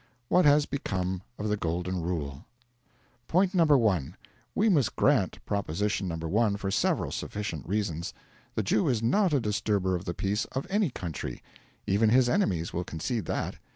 [0.29, 2.45] What has become of the Golden Rule?
[3.27, 3.65] Point No.
[3.65, 4.17] 1.
[4.55, 6.15] We must grant proposition No.
[6.15, 8.11] 1, for several sufficient reasons.
[8.55, 11.43] The Jew is not a disturber of the peace of any country.
[11.85, 13.57] Even his enemies will concede that.